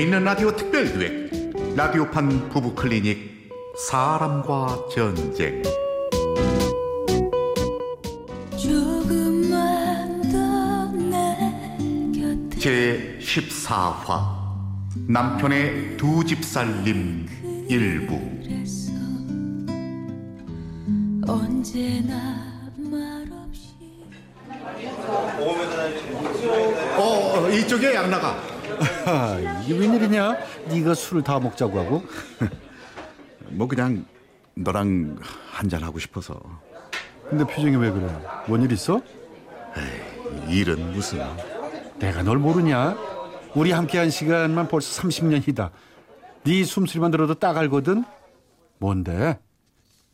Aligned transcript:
재미있는 0.00 0.24
라디오 0.24 0.56
특별기획 0.56 1.76
라디오판 1.76 2.48
부부 2.48 2.74
클리닉 2.74 3.50
사람과 3.76 4.86
전쟁. 4.90 5.62
제 12.58 13.18
14화 13.20 14.22
남편의 15.06 15.98
두 15.98 16.24
집 16.24 16.44
살림 16.44 17.26
일부. 17.68 18.18
말없이 22.90 23.74
어 26.96 27.50
이쪽에 27.50 27.94
양나가 27.94 28.49
아, 29.06 29.38
이게 29.64 29.76
웬일이냐? 29.78 30.36
네가 30.68 30.94
술을 30.94 31.22
다 31.22 31.38
먹자고 31.38 31.78
하고? 31.78 32.02
뭐 33.50 33.66
그냥 33.66 34.04
너랑 34.54 35.16
한잔 35.50 35.82
하고 35.82 35.98
싶어서 35.98 36.40
근데 37.28 37.44
표정이 37.44 37.76
왜 37.76 37.90
그래? 37.90 38.06
뭔 38.46 38.62
일 38.62 38.72
있어? 38.72 39.00
일은 40.48 40.92
무슨 40.92 41.20
내가 41.98 42.22
널 42.22 42.38
모르냐? 42.38 42.96
우리 43.54 43.72
함께한 43.72 44.10
시간만 44.10 44.68
벌써 44.68 45.02
30년이다. 45.02 45.70
네 46.44 46.64
숨소리만 46.64 47.10
들어도 47.10 47.34
딱 47.34 47.56
알거든. 47.56 48.04
뭔데? 48.78 49.38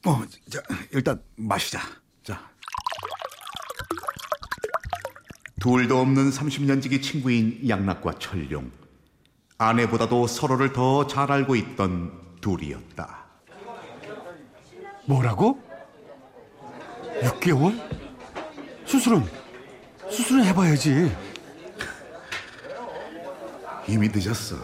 어, 0.06 0.22
자, 0.50 0.60
일단 0.92 1.20
마시자. 1.36 1.80
자. 2.22 2.41
둘도 5.60 5.98
없는 6.00 6.30
30년 6.30 6.82
지기 6.82 7.00
친구인 7.00 7.60
양락과 7.69 8.12
철룡. 8.19 8.70
아내보다도 9.58 10.26
서로를 10.26 10.72
더 10.72 11.06
잘 11.06 11.30
알고 11.32 11.56
있던 11.56 12.12
둘이었다. 12.40 13.24
뭐라고? 15.06 15.62
6개월? 17.22 17.80
수술은 18.84 19.24
수술은 20.10 20.44
해봐야지. 20.44 21.14
이미 23.88 24.08
늦었어. 24.08 24.56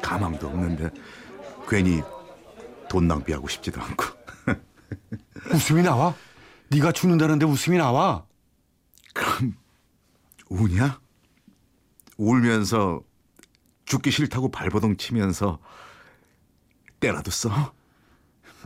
가망도 0.00 0.46
없는데 0.48 0.90
괜히 1.68 2.02
돈 2.88 3.08
낭비하고 3.08 3.48
싶지도 3.48 3.80
않고. 3.80 4.04
웃음이 5.52 5.82
나와? 5.82 6.14
네가 6.68 6.92
죽는다는데 6.92 7.44
웃음이 7.46 7.76
나와? 7.78 8.24
그럼 9.12 9.56
우냐? 10.48 11.01
울면서 12.22 13.02
죽기 13.84 14.10
싫다고 14.10 14.50
발버둥 14.50 14.96
치면서 14.96 15.58
때라도 17.00 17.30
써? 17.30 17.74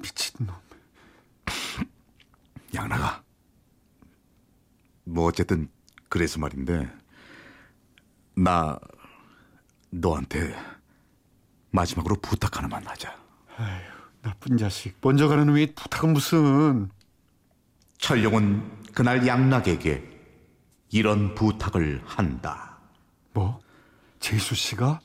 미친놈. 0.03 0.55
양나가. 2.75 3.23
뭐 5.05 5.25
어쨌든 5.27 5.71
그래서 6.09 6.39
말인데 6.39 6.91
나 8.35 8.79
너한테 9.91 10.55
마지막으로 11.71 12.17
부탁 12.17 12.59
하나만 12.59 12.87
하자. 12.87 13.17
나쁜 14.21 14.59
자식. 14.59 14.99
먼저 15.01 15.29
가는 15.29 15.47
놈이 15.47 15.75
부탁은 15.75 16.13
무슨? 16.13 16.91
철룡은 17.99 18.93
그날 18.93 19.27
양락에게 19.27 20.05
이런 20.91 21.35
부탁을 21.35 22.03
한다. 22.05 22.66
뭐? 23.37 23.61
재수 24.19 24.55
씨가? 24.55 24.99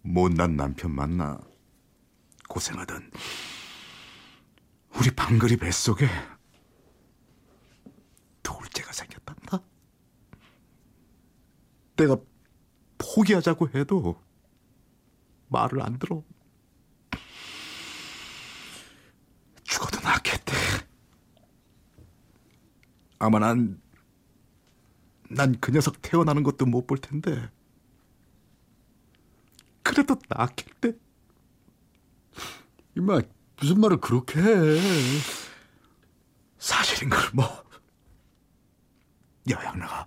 못난 0.00 0.56
남편 0.56 0.90
만나 0.90 1.38
고생하던 2.48 3.10
우리 4.94 5.10
방글이 5.14 5.58
뱃속에 5.58 6.08
둘째가 8.42 8.90
생겼단다. 8.92 9.60
내가 11.96 12.16
포기하자고 12.96 13.68
해도 13.74 14.18
말을 15.48 15.82
안 15.82 15.98
들어. 15.98 16.24
죽어도 19.64 20.00
낫겠대. 20.00 20.54
아마 23.18 23.38
난, 23.40 23.78
난 25.30 25.54
그 25.60 25.70
녀석 25.72 26.00
태어나는 26.02 26.42
것도 26.42 26.66
못 26.66 26.86
볼 26.86 26.98
텐데. 26.98 27.50
그래도 29.82 30.16
낫겠대. 30.28 30.92
이마 32.96 33.20
무슨 33.60 33.80
말을 33.80 33.98
그렇게 34.00 34.40
해? 34.40 34.80
사실인 36.58 37.10
걸 37.10 37.20
뭐. 37.34 37.44
야, 39.50 39.64
양나가. 39.64 40.06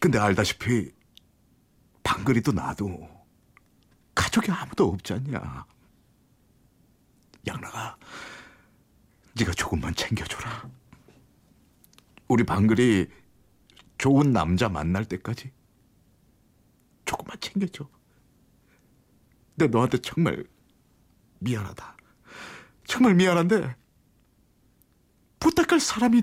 근데 0.00 0.18
알다시피 0.18 0.92
방글이도 2.02 2.52
나도 2.52 3.08
가족이 4.14 4.50
아무도 4.50 4.88
없지 4.88 5.14
않냐. 5.14 5.66
양나가, 7.46 7.96
네가 9.38 9.52
조금만 9.52 9.94
챙겨줘라. 9.94 10.68
우리 12.28 12.44
방글이 12.44 13.08
좋은 14.06 14.32
남자 14.32 14.68
만날 14.68 15.04
때까지 15.04 15.50
조금만 17.04 17.40
챙겨줘. 17.40 17.90
내 19.56 19.66
너한테 19.66 19.98
정말 19.98 20.46
미안하다. 21.40 21.96
정말 22.86 23.16
미안한데 23.16 23.74
부탁할 25.40 25.80
사람이 25.80 26.22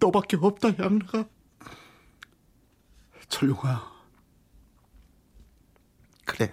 너밖에 0.00 0.36
없다, 0.36 0.76
양나가. 0.78 1.26
철룡아. 3.30 3.90
그래. 6.26 6.52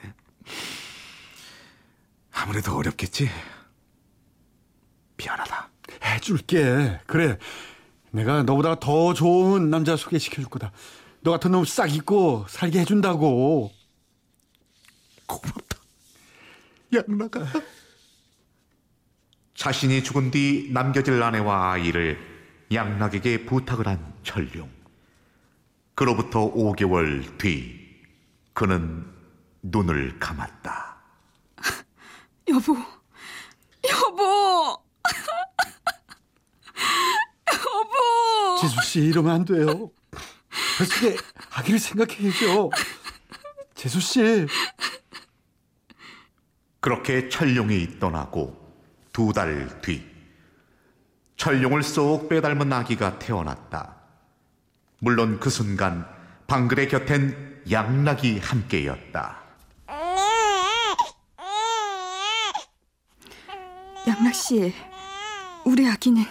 아무래도 2.32 2.78
어렵겠지. 2.78 3.30
미안하다. 5.18 5.70
해줄게. 6.02 7.02
그래. 7.08 7.38
내가 8.17 8.41
너보다 8.41 8.79
더 8.79 9.13
좋은 9.13 9.69
남자 9.69 9.95
소개시켜 9.95 10.38
줄 10.38 10.45
거다. 10.45 10.72
너 11.22 11.29
같은 11.31 11.51
놈 11.51 11.63
싹 11.66 11.94
잊고 11.94 12.45
살게 12.50 12.79
해준다고. 12.79 13.72
고맙다. 15.28 15.78
양나가. 16.95 17.45
자신이 19.53 20.03
죽은 20.03 20.31
뒤 20.31 20.69
남겨질 20.72 21.22
아내와 21.22 21.73
아이를 21.73 22.17
양락에게 22.73 23.45
부탁을 23.45 23.88
한 23.88 24.13
철룡. 24.23 24.67
그로부터 25.94 26.51
5개월 26.51 27.38
뒤 27.38 27.79
그는 28.53 29.05
눈을 29.61 30.17
감았다. 30.17 30.97
여보 32.49 32.75
여보 33.89 34.88
여보 37.53 38.47
지수 38.59 38.81
씨 38.84 39.00
이러면 39.01 39.34
안 39.35 39.45
돼요. 39.45 39.91
뱃속에 40.79 41.18
아기를 41.52 41.79
생각해야죠. 41.79 42.70
재수 43.76 43.99
씨. 43.99 44.47
그렇게 46.79 47.29
철룡이 47.29 47.99
떠나고 47.99 48.55
두 49.11 49.34
달 49.34 49.82
뒤 49.82 50.05
철룡을 51.35 51.84
쏙 51.84 52.29
빼닮은 52.29 52.72
아기가 52.73 53.20
태어났다. 53.20 53.96
물론 54.99 55.40
그 55.40 55.49
순간 55.49 56.08
방글의 56.47 56.87
곁엔 56.90 57.64
양락이 57.70 58.40
함께였다. 58.40 59.43
양락 64.08 64.34
씨 64.34 64.73
우리 65.66 65.87
아기는 65.87 66.23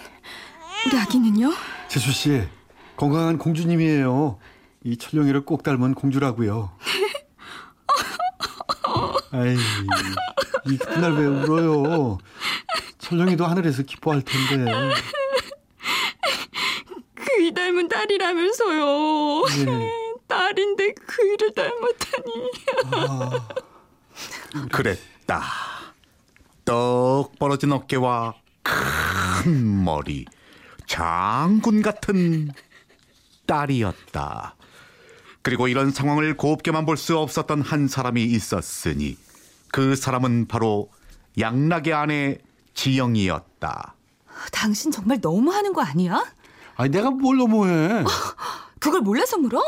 우리 0.86 0.98
아기는요? 0.98 1.52
재수 1.96 2.12
씨 2.12 2.46
건강한 2.98 3.38
공주님이에요. 3.38 4.38
이 4.84 4.98
철룡이를 4.98 5.46
꼭 5.46 5.62
닮은 5.62 5.94
공주라고요. 5.94 6.70
아이, 9.30 9.56
이 10.66 10.76
그날 10.76 11.12
왜 11.12 11.24
울어요? 11.24 12.18
철룡이도 12.98 13.46
하늘에서 13.46 13.82
기뻐할 13.82 14.20
텐데. 14.20 14.70
그이 17.14 17.54
닮은 17.54 17.88
딸이라면서요 17.88 19.44
예. 19.66 19.92
딸인데 20.28 20.92
그이를 20.92 21.54
닮았다니 21.54 22.50
그랬다. 24.70 25.42
떡 26.66 27.38
벌어진 27.38 27.72
어깨와 27.72 28.34
큰 28.62 29.82
머리, 29.82 30.26
장군 30.86 31.82
같은 31.82 32.50
딸이었다. 33.46 34.54
그리고 35.42 35.68
이런 35.68 35.90
상황을 35.90 36.36
곱게만 36.36 36.86
볼 36.86 36.96
수 36.96 37.18
없었던 37.18 37.62
한 37.62 37.86
사람이 37.88 38.22
있었으니 38.24 39.16
그 39.70 39.94
사람은 39.94 40.46
바로 40.48 40.90
양락의 41.38 41.92
아내 41.92 42.38
지영이었다. 42.74 43.94
당신 44.52 44.90
정말 44.90 45.18
너무하는 45.20 45.72
거 45.72 45.82
아니야? 45.82 46.24
아니 46.76 46.90
내가 46.90 47.10
뭘 47.10 47.36
너무해? 47.36 48.04
그걸 48.80 49.00
몰라서 49.00 49.38
물어? 49.38 49.62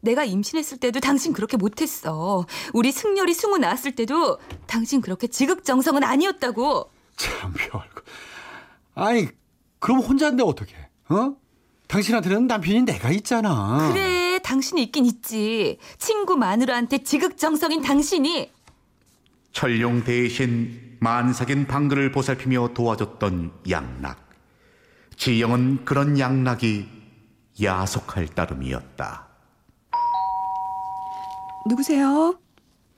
내가 0.00 0.24
임신했을 0.24 0.78
때도 0.78 1.00
당신 1.00 1.32
그렇게 1.32 1.56
못했어. 1.56 2.46
우리 2.72 2.92
승열이 2.92 3.34
승우 3.34 3.58
낳았을 3.58 3.96
때도 3.96 4.38
당신 4.66 5.00
그렇게 5.00 5.26
지극정성은 5.26 6.04
아니었다고. 6.04 6.90
참 7.16 7.52
별거. 7.52 7.82
아니 8.94 9.28
그럼 9.78 10.00
혼자인데 10.00 10.42
어떻게? 10.42 10.74
어? 11.08 11.36
당신한테는 11.88 12.46
남편이 12.46 12.82
내가 12.82 13.10
있잖아. 13.10 13.90
그래, 13.92 14.38
당신이 14.42 14.82
있긴 14.84 15.06
있지. 15.06 15.78
친구 15.98 16.36
마누라한테 16.36 16.98
지극정성인 16.98 17.82
당신이. 17.82 18.50
철룡 19.52 20.04
대신 20.04 20.96
만삭인 21.00 21.66
방글을 21.66 22.12
보살피며 22.12 22.70
도와줬던 22.74 23.52
양락. 23.70 24.26
지영은 25.16 25.84
그런 25.84 26.18
양락이 26.18 26.88
야속할 27.62 28.28
따름이었다. 28.28 29.26
누구세요? 31.68 32.38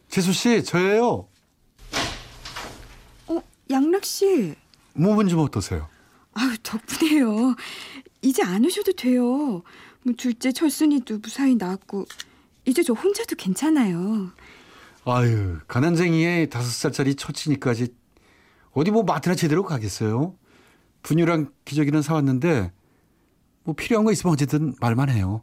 재수 0.09 0.33
씨 0.33 0.65
저예요. 0.65 1.29
어, 3.29 3.41
양락 3.71 4.05
씨. 4.05 4.55
몸은 4.95 5.29
좀 5.29 5.41
어떠세요? 5.41 5.89
아유, 6.39 6.57
덕분에요. 6.63 7.57
이제 8.23 8.43
안 8.43 8.65
오셔도 8.65 8.93
돼요. 8.93 9.63
뭐 10.05 10.15
둘째 10.17 10.53
철순이도 10.53 11.19
무사히 11.19 11.57
낳았고 11.57 12.07
이제 12.65 12.83
저 12.83 12.93
혼자도 12.93 13.37
괜찮아요. 13.37 14.31
아유 15.05 15.59
가난쟁이의 15.69 16.51
다섯 16.51 16.69
살짜리 16.71 17.15
처치니까지 17.15 17.95
어디 18.73 18.91
뭐 18.91 19.03
마트나 19.05 19.35
제대로 19.35 19.65
가겠어요? 19.65 20.37
분유랑 21.03 21.51
기저귀는 21.65 22.03
사왔는데 22.03 22.73
뭐 23.65 23.75
필요한 23.75 24.05
거 24.05 24.13
있으면 24.13 24.33
언제든 24.33 24.75
말만 24.81 25.09
해요. 25.09 25.43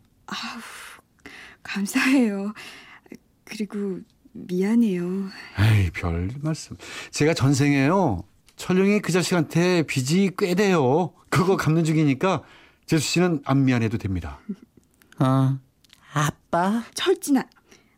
감사해요. 1.63 2.53
그리고 3.43 3.99
미안해요. 4.33 5.03
에이 5.59 5.89
별 5.91 6.29
말씀. 6.41 6.75
제가 7.11 7.33
전생에요. 7.33 8.23
철룡이 8.55 8.99
그 9.01 9.11
자식한테 9.11 9.83
빚이 9.83 10.31
꽤 10.37 10.55
돼요. 10.55 11.13
그거 11.29 11.57
갚는 11.57 11.83
중이니까 11.83 12.41
재수 12.85 13.05
씨는 13.07 13.41
안 13.45 13.65
미안해도 13.65 13.97
됩니다. 13.97 14.39
어, 15.19 15.57
아빠? 16.13 16.83
철진아, 16.93 17.43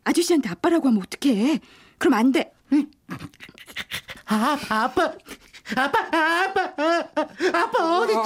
아저씨한테 0.04 0.48
아빠라고 0.48 0.88
하면 0.88 1.02
어떡해? 1.02 1.60
그럼 1.98 2.14
안 2.14 2.32
돼. 2.32 2.52
아, 4.26 4.58
아빠, 4.68 5.14
아빠, 5.76 5.98
아빠, 6.06 6.74
아빠 7.54 7.98
어디죠? 8.00 8.18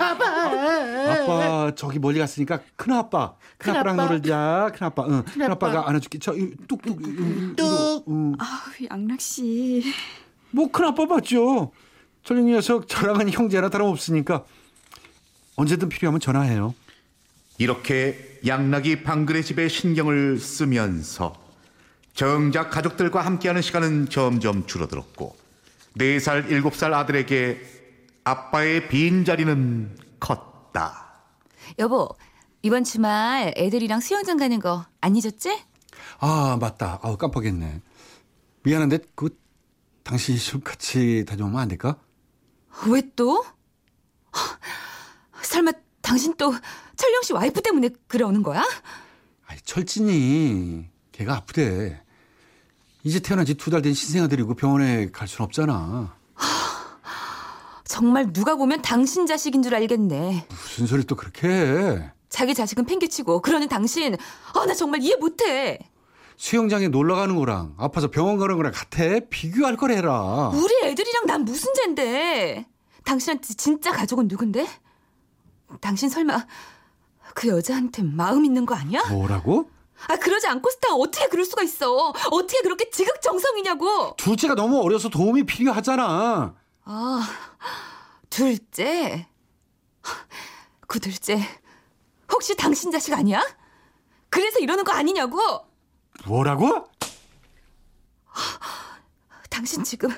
아 0.00 0.16
빠. 0.16 1.12
아빠 1.22 1.74
저기 1.74 1.98
멀리 1.98 2.18
갔으니까 2.18 2.60
큰 2.76 2.92
아빠, 2.94 3.34
큰 3.58 3.72
큰 3.72 3.76
아빠랑 3.76 4.00
아빠. 4.00 4.12
놀자. 4.12 4.72
큰 4.74 4.86
아빠, 4.86 5.04
응. 5.08 5.22
큰 5.24 5.42
아빠. 5.42 5.52
아빠가 5.68 5.88
안아줄게. 5.88 6.18
저 6.18 6.34
이, 6.34 6.54
뚝뚝 6.68 7.02
뚝. 7.02 7.56
뚝. 7.56 8.04
응. 8.08 8.34
아우, 8.38 8.86
양락 8.90 9.20
씨. 9.20 9.82
뭐 10.56 10.70
큰 10.72 10.86
아빠 10.86 11.04
맞죠? 11.04 11.70
철룡이 12.24 12.52
녀석 12.52 12.88
저랑은 12.88 13.30
형제나 13.30 13.68
다름없으니까 13.68 14.44
언제든 15.56 15.88
필요하면 15.90 16.18
전화해요. 16.20 16.74
이렇게 17.58 18.40
양락이 18.46 19.02
방글의 19.02 19.44
집에 19.44 19.68
신경을 19.68 20.38
쓰면서 20.38 21.34
정작 22.14 22.70
가족들과 22.70 23.20
함께하는 23.20 23.60
시간은 23.60 24.08
점점 24.08 24.66
줄어들었고 24.66 25.36
네살 25.94 26.50
일곱 26.50 26.74
살 26.74 26.94
아들에게 26.94 27.60
아빠의 28.24 28.88
빈자리는 28.88 29.96
컸다. 30.18 31.22
여보, 31.78 32.08
이번 32.62 32.82
주말 32.84 33.52
애들이랑 33.56 34.00
수영장 34.00 34.36
가는 34.38 34.58
거 34.58 34.86
안 35.00 35.14
잊었지? 35.16 35.56
아 36.18 36.56
맞다. 36.60 36.98
아우 37.02 37.16
깜빡했네. 37.16 37.80
미안한데 38.64 38.98
그 39.14 39.28
당신 40.06 40.36
좀 40.38 40.60
같이 40.60 41.24
다녀오면 41.26 41.60
안 41.60 41.66
될까? 41.68 41.96
왜 42.86 43.02
또? 43.16 43.44
헉, 44.36 44.60
설마 45.42 45.72
당신 46.00 46.32
또 46.36 46.54
철령 46.94 47.22
씨 47.22 47.32
와이프 47.32 47.60
때문에 47.60 47.90
그러는 48.06 48.44
거야? 48.44 48.62
아이 49.46 49.58
철진이 49.64 50.88
걔가 51.12 51.34
아프대. 51.34 52.00
이제 53.02 53.18
태어난 53.18 53.44
지 53.46 53.54
두 53.56 53.70
달 53.70 53.82
된 53.82 53.94
신생아 53.94 54.28
데리고 54.28 54.54
병원에 54.54 55.10
갈 55.10 55.26
순 55.26 55.42
없잖아. 55.44 56.14
정말 57.84 58.32
누가 58.32 58.54
보면 58.56 58.82
당신 58.82 59.26
자식인 59.26 59.62
줄 59.62 59.74
알겠네. 59.74 60.46
무슨 60.50 60.86
소리 60.86 61.02
또 61.04 61.16
그렇게 61.16 61.48
해. 61.48 62.12
자기 62.28 62.54
자식은 62.54 62.84
팽개치고 62.84 63.40
그러는 63.40 63.68
당신, 63.68 64.14
아, 64.54 64.66
나 64.66 64.74
정말 64.74 65.00
이해 65.02 65.16
못해. 65.16 65.78
수영장에 66.36 66.88
놀러 66.88 67.16
가는 67.16 67.34
거랑 67.36 67.74
아파서 67.78 68.10
병원 68.10 68.38
가는 68.38 68.56
거랑 68.56 68.72
같아? 68.72 69.04
비교할 69.30 69.76
거래라. 69.76 70.48
우리 70.54 70.74
애들이랑 70.84 71.26
난 71.26 71.44
무슨 71.44 71.72
죄인데? 71.74 72.66
당신한테 73.04 73.54
진짜 73.54 73.92
가족은 73.92 74.28
누군데? 74.28 74.66
당신 75.80 76.08
설마 76.08 76.46
그 77.34 77.48
여자한테 77.48 78.02
마음 78.02 78.44
있는 78.44 78.66
거 78.66 78.74
아니야? 78.74 79.02
뭐라고? 79.08 79.70
아 80.08 80.16
그러지 80.16 80.46
않고 80.46 80.70
스타 80.70 80.94
어떻게 80.94 81.26
그럴 81.28 81.44
수가 81.46 81.62
있어? 81.62 82.12
어떻게 82.30 82.60
그렇게 82.60 82.90
지극정성이냐고? 82.90 84.14
둘째가 84.16 84.54
너무 84.54 84.80
어려서 84.82 85.08
도움이 85.08 85.44
필요하잖아. 85.44 86.54
아 86.84 87.28
둘째 88.28 89.26
그 90.86 91.00
둘째 91.00 91.40
혹시 92.30 92.54
당신 92.56 92.90
자식 92.90 93.14
아니야? 93.14 93.42
그래서 94.28 94.58
이러는 94.58 94.84
거 94.84 94.92
아니냐고? 94.92 95.38
뭐라고? 96.26 96.86
당신 99.50 99.84
지금 99.84 100.10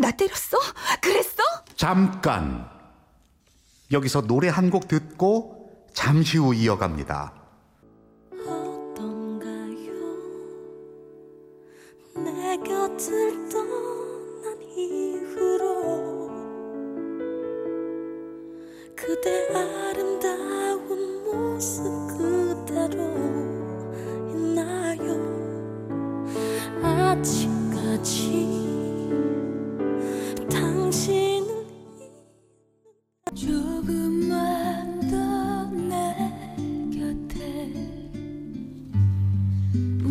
나 0.00 0.10
때렸어? 0.10 0.56
그랬어? 1.00 1.42
잠깐. 1.76 2.68
여기서 3.92 4.22
노래 4.22 4.48
한 4.48 4.70
곡 4.70 4.88
듣고 4.88 5.86
잠시 5.94 6.38
후 6.38 6.54
이어갑니다. 6.54 7.32
어떤가요? 8.46 9.92
내 12.16 12.56
곁을 12.58 13.48
떠난 13.48 14.62
이후로 14.62 16.28
그대 18.96 19.48
아름다운 19.54 21.24
모습 21.24 21.82
그 22.18 22.37
아직까지 27.28 28.48
당신은 30.50 31.46
조금만 33.34 35.00
더내 35.10 36.32
곁에 36.90 37.90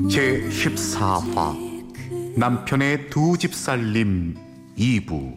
제 0.10 0.48
14화 0.50 1.58
남편의 2.38 3.10
두 3.10 3.36
집 3.38 3.56
살림 3.56 4.36
2부 4.78 5.36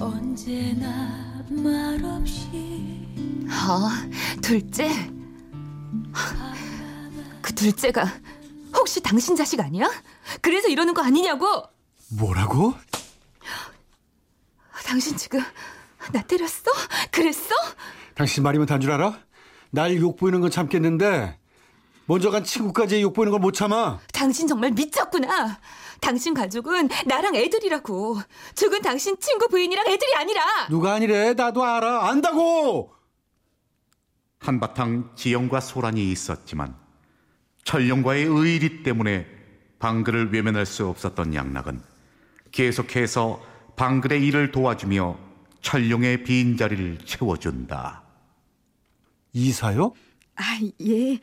언제나 0.00 1.44
말없이 1.48 2.48
어 3.46 3.88
둘째 4.40 4.88
그 7.40 7.54
둘째가 7.54 8.06
혹시 8.74 9.00
당신 9.00 9.36
자식 9.36 9.60
아니야? 9.60 9.88
그래서 10.40 10.68
이러는 10.68 10.94
거 10.94 11.02
아니냐고? 11.02 11.46
뭐라고? 12.18 12.74
당신 14.84 15.16
지금 15.16 15.40
나 16.12 16.20
때렸어? 16.22 16.70
그랬어? 17.10 17.54
당신 18.14 18.42
말이면 18.42 18.66
단 18.66 18.80
줄 18.80 18.90
알아? 18.92 19.18
날 19.70 19.96
욕보이는 19.96 20.40
건 20.40 20.50
참겠는데 20.50 21.38
먼저 22.06 22.30
간 22.30 22.44
친구까지 22.44 23.00
욕보이는 23.02 23.30
걸 23.30 23.40
못 23.40 23.52
참아. 23.52 24.00
당신 24.12 24.46
정말 24.46 24.72
미쳤구나. 24.72 25.58
당신 26.00 26.34
가족은 26.34 26.88
나랑 27.06 27.36
애들이라고. 27.36 28.18
죽은 28.56 28.82
당신 28.82 29.18
친구 29.20 29.48
부인이랑 29.48 29.86
애들이 29.86 30.14
아니라. 30.16 30.42
누가 30.68 30.94
아니래 30.94 31.32
나도 31.34 31.64
알아 31.64 32.08
안다고. 32.08 32.92
한바탕 34.40 35.12
지영과 35.14 35.60
소란이 35.60 36.10
있었지만 36.10 36.76
철룡과의 37.64 38.24
의리 38.24 38.82
때문에 38.82 39.26
방글을 39.82 40.32
외면할 40.32 40.64
수 40.64 40.86
없었던 40.86 41.34
양락은 41.34 41.82
계속해서 42.52 43.42
방글의 43.74 44.24
일을 44.28 44.52
도와주며 44.52 45.18
철룡의 45.60 46.22
빈자리를 46.22 46.98
채워준다. 47.04 48.04
이사요? 49.32 49.92
아, 50.36 50.60
예. 50.82 51.18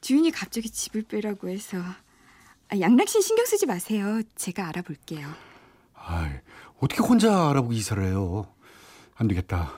주인이 0.00 0.32
갑자기 0.32 0.68
집을 0.68 1.02
빼라고 1.02 1.48
해서. 1.48 1.78
아, 1.78 2.80
양락신 2.80 3.20
신경 3.20 3.46
쓰지 3.46 3.66
마세요. 3.66 4.20
제가 4.34 4.66
알아볼게요. 4.66 5.28
아이, 5.94 6.30
어떻게 6.80 7.00
혼자 7.02 7.50
알아보고 7.50 7.72
이사를 7.72 8.02
해요? 8.02 8.52
안 9.14 9.28
되겠다. 9.28 9.70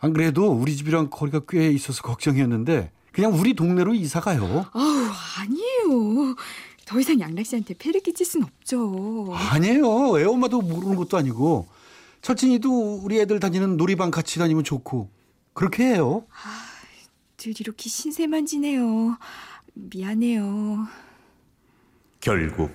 안 0.00 0.12
그래도 0.12 0.52
우리 0.52 0.76
집이랑 0.76 1.08
거리가 1.08 1.42
꽤 1.48 1.70
있어서 1.70 2.02
걱정이었는데 2.02 2.92
그냥 3.10 3.32
우리 3.32 3.54
동네로 3.54 3.94
이사 3.94 4.20
가요. 4.20 4.66
아우, 4.72 5.10
아니에요. 5.38 6.34
더 6.84 6.98
이상 7.00 7.20
양락 7.20 7.46
씨한테 7.46 7.74
폐를 7.74 8.00
끼칠 8.00 8.26
순 8.26 8.42
없죠. 8.42 9.32
아니에요. 9.34 10.18
애 10.20 10.24
엄마도 10.24 10.60
모르는 10.60 10.96
것도 10.96 11.16
아니고 11.16 11.68
철진이도 12.22 13.00
우리 13.02 13.20
애들 13.20 13.40
다니는 13.40 13.76
놀이방 13.76 14.10
같이 14.10 14.38
다니면 14.38 14.64
좋고 14.64 15.10
그렇게 15.54 15.84
해요. 15.84 16.26
늘 17.36 17.54
이렇게 17.60 17.88
신세만 17.88 18.46
지네요. 18.46 19.16
미안해요. 19.74 20.86
결국 22.20 22.70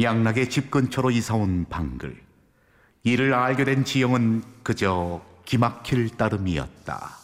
양락의 0.00 0.50
집 0.50 0.70
근처로 0.70 1.10
이사온 1.10 1.66
방글. 1.68 2.20
이를 3.04 3.34
알게 3.34 3.64
된 3.64 3.84
지영은 3.84 4.42
그저 4.62 5.22
기막힐 5.44 6.16
따름이었다. 6.16 7.18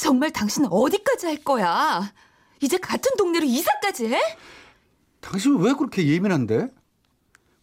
정말 0.00 0.30
당신은 0.30 0.68
어디까지 0.70 1.26
할 1.26 1.36
거야? 1.42 2.12
이제 2.60 2.76
같은 2.78 3.10
동네로 3.16 3.44
이사까지 3.44 4.06
해? 4.08 4.20
당신 5.20 5.56
왜 5.58 5.72
그렇게 5.74 6.06
예민한데? 6.06 6.68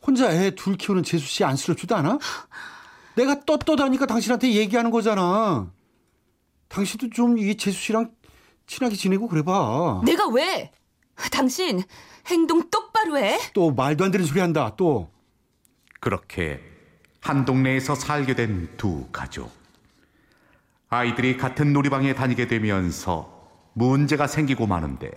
혼자 0.06 0.32
애 0.32 0.52
둘 0.52 0.78
키우는 0.78 1.04
재수 1.04 1.26
씨 1.26 1.44
안쓰럽지도 1.44 1.96
않아? 1.96 2.20
내가 3.16 3.40
떳떳하니까 3.46 4.06
당신한테 4.06 4.54
얘기하는 4.54 4.92
거잖아. 4.92 5.72
당신도 6.68 7.10
좀 7.12 7.38
이 7.38 7.56
재수 7.56 7.80
씨랑 7.80 8.12
친하게 8.68 8.96
지내고 8.96 9.28
그래봐. 9.28 10.02
내가 10.06 10.28
왜? 10.28 10.72
당신 11.32 11.82
행동 12.28 12.70
똑바로 12.70 13.18
해. 13.18 13.40
또 13.54 13.72
말도 13.72 14.04
안 14.04 14.12
되는 14.12 14.26
소리 14.26 14.40
한다. 14.42 14.74
또 14.76 15.10
그렇게 16.00 16.60
한 17.22 17.46
동네에서 17.46 17.96
살게 17.96 18.36
된 18.36 18.70
두 18.78 19.08
가족. 19.12 19.52
아이들이 20.90 21.38
같은 21.38 21.74
놀이방에 21.74 22.14
다니게 22.14 22.48
되면서 22.48 23.35
문제가 23.86 24.26
생기고 24.26 24.68
마는데 24.68 25.12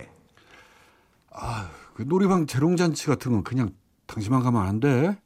그 1.93 2.03
놀이방 2.03 2.45
재롱잔치 2.45 3.07
같은 3.07 3.31
건 3.31 3.43
그냥 3.43 3.71
당신만 4.05 4.43
가면 4.43 4.61
안 4.65 4.79
돼. 4.79 5.17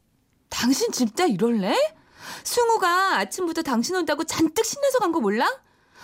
당신 0.49 0.91
진짜 0.91 1.25
이럴래? 1.25 1.75
승우가 2.43 3.17
아침부터 3.17 3.63
당신 3.63 3.95
온다고 3.95 4.23
잔뜩 4.23 4.63
신나서 4.65 4.99
간 4.99 5.11
거 5.11 5.19
몰라? 5.19 5.47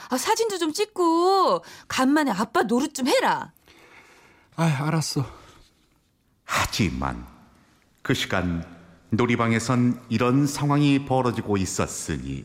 아, 0.09 0.17
사진도 0.17 0.57
좀 0.57 0.73
찍고 0.73 1.63
간만에 1.87 2.31
아빠 2.31 2.63
노릇 2.63 2.93
좀 2.95 3.07
해라. 3.07 3.53
아, 4.55 4.63
알았어. 4.87 5.23
하지만 6.45 7.25
그 8.01 8.13
시간 8.15 8.65
놀이방에선 9.11 10.01
이런 10.09 10.47
상황이 10.47 11.05
벌어지고 11.05 11.57
있었으니 11.57 12.43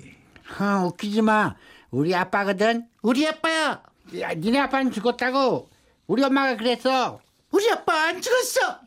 아, 0.59 0.85
웃기지 0.85 1.23
마. 1.23 1.55
우리 1.91 2.15
아빠거든. 2.15 2.87
우리 3.03 3.27
아빠야. 3.27 3.83
야, 4.21 4.33
니네 4.35 4.59
아빠는 4.61 4.93
죽었다고. 4.93 5.69
우리 6.07 6.23
엄마가 6.23 6.57
그랬어. 6.57 7.21
우리 7.51 7.71
아빠 7.71 8.09
안 8.09 8.21
죽었어. 8.21 8.79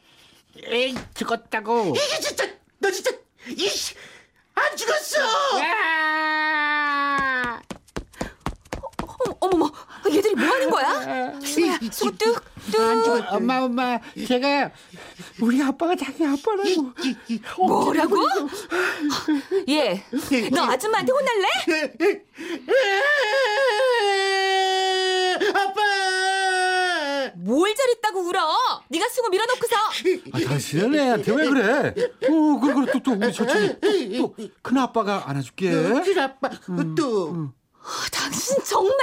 에이, 0.64 0.96
죽었다고. 1.16 1.94
이게 1.96 2.20
진짜, 2.20 2.48
너 2.80 2.92
진짜, 2.92 3.12
이씨, 3.56 3.96
안 4.56 4.76
죽었어. 4.76 5.20
야! 5.60 7.62
어머, 9.02 9.38
어머머, 9.40 9.72
얘들이 10.12 10.36
뭐 10.36 10.46
하는 10.48 10.70
거야? 10.70 11.40
승우 11.42 11.78
뚝. 12.18 12.44
엄마, 13.30 13.62
엄마, 13.62 14.00
제가 14.28 14.72
우리 15.40 15.62
아빠가 15.62 15.96
자기 15.96 16.26
아빠라고. 16.26 16.92
뭐라고? 17.66 18.18
얘, 19.70 20.04
너 20.52 20.64
아줌마한테 20.66 21.12
혼날래? 21.12 21.48
아빠! 25.54 27.32
뭘 27.48 27.74
잘했다고 27.74 28.20
울어? 28.20 28.84
네가 28.90 29.08
승우 29.08 29.30
밀어놓고서. 29.30 29.76
아, 30.34 30.50
당신은 30.50 31.00
애한테 31.00 31.34
왜 31.34 31.48
그래? 31.48 31.94
어, 32.30 32.60
그래, 32.60 32.74
그래, 32.74 32.92
또, 32.92 33.00
또, 33.00 33.12
우리 33.14 33.32
철진이. 33.32 34.18
또, 34.18 34.36
또, 34.38 34.50
큰 34.62 34.78
아빠가 34.78 35.30
안아줄게. 35.30 35.74
우리 35.74 36.20
아빠, 36.20 36.50
또. 36.98 37.50
아, 37.82 38.08
당신 38.12 38.58
정말? 38.66 38.98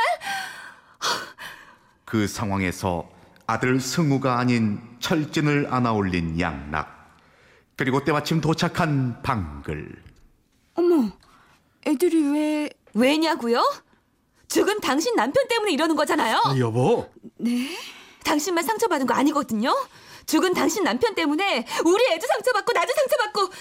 그 2.04 2.28
상황에서 2.28 3.08
아들 3.46 3.80
승우가 3.80 4.38
아닌 4.38 4.78
철진을 5.00 5.68
안아 5.70 5.92
올린 5.92 6.38
양락 6.38 7.18
그리고 7.76 8.04
때마침 8.04 8.40
도착한 8.40 9.22
방글 9.22 10.02
어머, 10.74 11.10
애들이 11.86 12.22
왜... 12.30 12.70
왜냐고요? 12.94 13.62
죽은 14.48 14.80
당신 14.80 15.16
남편 15.16 15.48
때문에 15.48 15.72
이러는 15.72 15.96
거잖아요. 15.96 16.40
아, 16.44 16.56
여보. 16.58 17.10
당신만 18.24 18.64
상처받은 18.64 19.06
거 19.06 19.14
아니거든요. 19.14 19.72
죽은 20.26 20.54
당신 20.54 20.84
남편 20.84 21.14
때문에 21.14 21.66
우리 21.84 22.04
애도 22.12 22.26
상처받고 22.26 22.72
나도 22.72 22.92
상처받고 22.92 23.52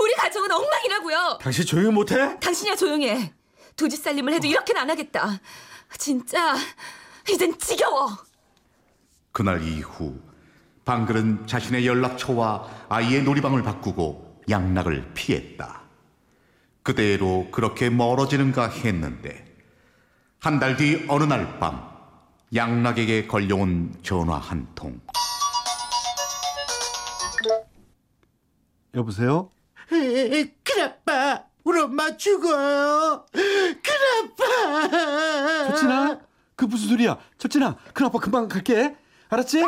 우리 0.00 0.14
가정은 0.14 0.50
엉망이라고요. 0.50 1.38
당신 1.42 1.66
조용히 1.66 1.90
못해? 1.92 2.38
당신이야 2.40 2.76
조용해. 2.76 3.34
도지 3.76 3.96
살림을 3.96 4.32
해도 4.34 4.46
이렇게는 4.46 4.80
안 4.80 4.90
하겠다. 4.90 5.40
진짜 5.98 6.56
이젠 7.28 7.58
지겨워. 7.58 8.16
그날 9.32 9.62
이후 9.62 10.18
방글은 10.84 11.46
자신의 11.46 11.86
연락처와 11.86 12.86
아이의 12.88 13.22
놀이방을 13.22 13.62
바꾸고 13.62 14.42
양락을 14.48 15.12
피했다. 15.14 15.82
그대로 16.82 17.48
그렇게 17.52 17.90
멀어지는가 17.90 18.68
했는데 18.68 19.44
한 20.40 20.58
달 20.58 20.76
뒤 20.76 21.04
어느 21.08 21.22
날 21.24 21.58
밤 21.60 21.91
양락에게 22.54 23.26
걸려온 23.26 23.94
전화 24.02 24.36
한 24.36 24.66
통. 24.74 25.00
여보세요? 28.94 29.50
큰 29.88 30.82
아빠, 30.82 31.44
우리 31.64 31.80
엄마 31.80 32.14
죽어요. 32.16 33.24
큰 33.32 33.94
아빠. 34.22 35.68
철진아? 35.68 36.20
그 36.54 36.66
무슨 36.66 36.88
소리야? 36.88 37.18
철진아, 37.38 37.76
큰 37.94 38.06
아빠 38.06 38.18
금방 38.18 38.48
갈게. 38.48 38.94
알았지? 39.30 39.62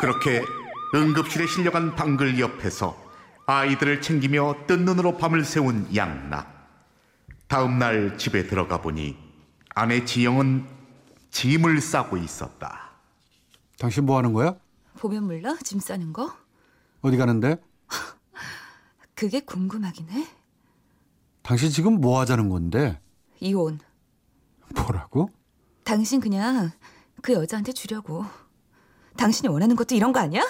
그렇게 0.00 0.42
응급실에 0.94 1.46
실려간 1.46 1.94
방글 1.94 2.40
옆에서 2.40 2.96
아이들을 3.46 4.00
챙기며 4.00 4.66
뜬 4.66 4.84
눈으로 4.84 5.16
밤을 5.16 5.44
새운 5.44 5.94
양락. 5.94 6.58
다음 7.46 7.78
날 7.78 8.18
집에 8.18 8.46
들어가 8.46 8.80
보니 8.80 9.29
아내 9.74 10.04
지영은 10.04 10.66
짐을 11.30 11.80
싸고 11.80 12.16
있었다. 12.16 12.90
당신 13.78 14.04
뭐 14.04 14.18
하는 14.18 14.32
거야? 14.32 14.56
보면 14.98 15.24
몰라 15.24 15.56
짐 15.64 15.78
싸는 15.80 16.12
거? 16.12 16.32
어디 17.02 17.16
가는데? 17.16 17.56
그게 19.14 19.40
궁금하긴 19.40 20.10
해. 20.10 20.26
당신 21.42 21.70
지금 21.70 22.00
뭐 22.00 22.20
하자는 22.20 22.48
건데? 22.48 23.00
이혼. 23.40 23.78
뭐라고? 24.74 25.30
당신 25.84 26.20
그냥 26.20 26.70
그 27.22 27.32
여자한테 27.32 27.72
주려고. 27.72 28.24
당신이 29.16 29.48
원하는 29.48 29.76
것도 29.76 29.94
이런 29.94 30.12
거 30.12 30.20
아니야? 30.20 30.42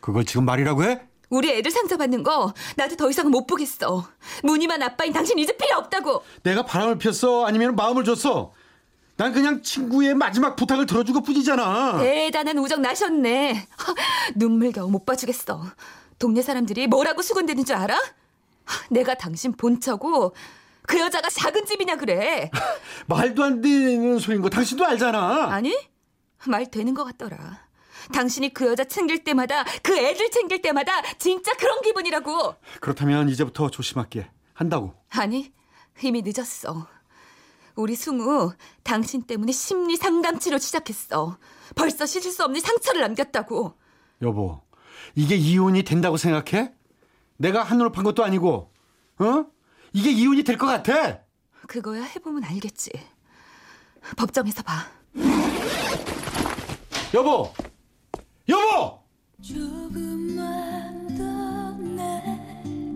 그걸 0.00 0.24
지금 0.24 0.44
말이라고 0.44 0.84
해? 0.84 1.08
우리 1.30 1.50
애들 1.50 1.70
상처받는 1.70 2.22
거 2.24 2.52
나도 2.76 2.96
더 2.96 3.08
이상 3.08 3.30
못 3.30 3.46
보겠어. 3.46 4.06
무늬만 4.42 4.82
아빠인 4.82 5.12
당신 5.12 5.38
이제 5.38 5.56
필요 5.56 5.78
없다고. 5.78 6.22
내가 6.42 6.64
바람을 6.64 6.98
피웠어? 6.98 7.46
아니면 7.46 7.74
마음을 7.76 8.04
줬어? 8.04 8.52
난 9.16 9.32
그냥 9.32 9.62
친구의 9.62 10.14
마지막 10.14 10.56
부탁을 10.56 10.86
들어준 10.86 11.14
것 11.14 11.22
뿐이잖아. 11.22 11.98
대단한 11.98 12.58
우정 12.58 12.82
나셨네. 12.82 13.52
하, 13.76 13.94
눈물겨우 14.34 14.90
못 14.90 15.04
봐주겠어. 15.04 15.62
동네 16.18 16.42
사람들이 16.42 16.86
뭐라고 16.86 17.22
수군대는 17.22 17.64
줄 17.64 17.76
알아? 17.76 17.94
하, 17.94 18.86
내가 18.90 19.14
당신 19.14 19.52
본처고 19.52 20.34
그 20.86 20.98
여자가 20.98 21.28
작은 21.28 21.66
집이냐 21.66 21.96
그래. 21.96 22.50
말도 23.06 23.44
안 23.44 23.60
되는 23.60 24.18
소린 24.18 24.40
거 24.42 24.48
당신도 24.48 24.84
알잖아. 24.84 25.52
아니? 25.52 25.76
말 26.46 26.70
되는 26.70 26.94
것 26.94 27.04
같더라. 27.04 27.60
당신이 28.12 28.52
그 28.52 28.66
여자 28.66 28.82
챙길 28.82 29.22
때마다 29.22 29.64
그 29.82 29.96
애들 29.96 30.30
챙길 30.30 30.60
때마다 30.60 30.90
진짜 31.18 31.52
그런 31.52 31.80
기분이라고. 31.82 32.56
그렇다면 32.80 33.28
이제부터 33.28 33.70
조심할게. 33.70 34.28
한다고. 34.54 34.94
아니, 35.10 35.52
이미 36.02 36.22
늦었어. 36.24 36.88
우리 37.74 37.94
승우 37.96 38.52
당신 38.82 39.22
때문에 39.22 39.52
심리 39.52 39.96
상담 39.96 40.38
치료 40.38 40.58
시작했어. 40.58 41.38
벌써 41.74 42.06
씻을 42.06 42.30
수 42.30 42.44
없는 42.44 42.60
상처를 42.60 43.00
남겼다고. 43.00 43.74
여보, 44.20 44.60
이게 45.14 45.34
이혼이 45.36 45.82
된다고 45.82 46.16
생각해? 46.16 46.72
내가 47.38 47.62
한눈을 47.62 47.92
판 47.92 48.04
것도 48.04 48.22
아니고, 48.24 48.72
어? 49.18 49.46
이게 49.92 50.10
이혼이 50.10 50.42
될 50.44 50.58
것 50.58 50.66
같아? 50.66 51.20
그거야 51.66 52.02
해보면 52.02 52.44
알겠지. 52.44 52.90
법정에서 54.16 54.62
봐. 54.62 54.86
여보, 57.14 57.52
여보. 58.48 59.02
조금만 59.42 61.08
더내 61.16 62.22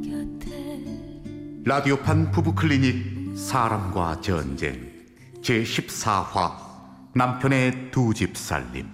곁에 0.08 1.62
라디오판 1.64 2.30
부부 2.30 2.54
클리닉 2.54 3.15
사람과 3.36 4.20
전쟁 4.22 4.92
제 5.42 5.62
14화 5.62 6.52
남편의 7.14 7.90
두 7.90 8.14
집 8.14 8.34
살림 8.36 8.88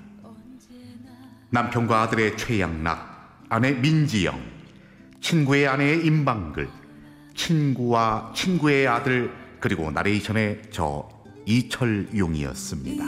남편과 1.50 2.02
아들의 2.02 2.36
최양락 2.36 3.46
아내 3.48 3.70
민지영 3.72 4.40
친구의 5.20 5.68
아내 5.68 5.94
임방글 5.94 6.68
친구와 7.36 8.32
친구의 8.34 8.88
아들 8.88 9.32
그리고 9.60 9.90
나레이션의 9.92 10.62
저 10.72 11.08
이철용이었습니다. 11.46 13.04